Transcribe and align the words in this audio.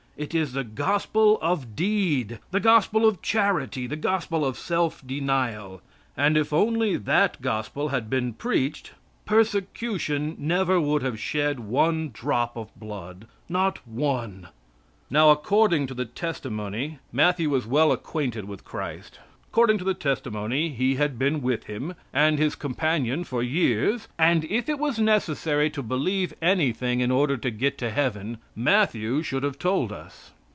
It 0.17 0.35
is 0.35 0.53
the 0.53 0.63
gospel 0.63 1.39
of 1.41 1.75
deed, 1.75 2.37
the 2.51 2.59
gospel 2.59 3.07
of 3.07 3.23
charity, 3.23 3.87
the 3.87 3.95
gospel 3.95 4.45
of 4.45 4.55
self 4.55 5.01
denial; 5.07 5.81
and 6.15 6.37
if 6.37 6.53
only 6.53 6.95
that 6.95 7.41
gospel 7.41 7.89
had 7.89 8.07
been 8.07 8.33
preached, 8.33 8.91
persecution 9.25 10.35
never 10.37 10.79
would 10.79 11.01
have 11.01 11.19
shed 11.19 11.61
one 11.61 12.11
drop 12.13 12.55
of 12.55 12.69
blood. 12.79 13.25
Not 13.49 13.79
one. 13.87 14.49
Now, 15.09 15.31
according 15.31 15.87
to 15.87 15.95
the 15.95 16.05
testimony, 16.05 16.99
Matthew 17.11 17.49
was 17.49 17.65
well 17.65 17.91
acquainted 17.91 18.45
with 18.45 18.63
Christ. 18.63 19.19
According 19.53 19.79
to 19.79 19.83
the 19.83 19.93
testimony, 19.93 20.69
he 20.69 20.95
had 20.95 21.19
been 21.19 21.41
with 21.41 21.65
Him, 21.65 21.95
and 22.13 22.39
His 22.39 22.55
companion 22.55 23.25
for 23.25 23.43
years, 23.43 24.07
and 24.17 24.45
if 24.45 24.69
it 24.69 24.79
was 24.79 24.97
necessary 24.97 25.69
to 25.71 25.83
believe 25.83 26.33
anything 26.41 27.01
in 27.01 27.11
order 27.11 27.35
to 27.35 27.51
get 27.51 27.77
to 27.79 27.89
heaven, 27.91 28.37
Matthew 28.55 29.21
should 29.23 29.43
have 29.43 29.59
told 29.59 29.91
us. 29.91 30.31